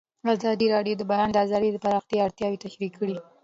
[0.35, 3.17] ازادي راډیو د د بیان آزادي د پراختیا اړتیاوې تشریح کړي.